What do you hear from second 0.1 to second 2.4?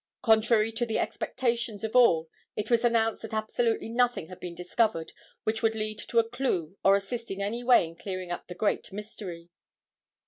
Contrary to the expectations of all